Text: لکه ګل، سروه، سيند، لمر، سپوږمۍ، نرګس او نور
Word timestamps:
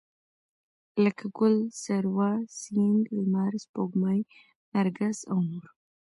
لکه 1.03 1.25
ګل، 1.37 1.55
سروه، 1.83 2.29
سيند، 2.61 3.03
لمر، 3.15 3.51
سپوږمۍ، 3.63 4.19
نرګس 4.73 5.17
او 5.31 5.37
نور 5.49 5.65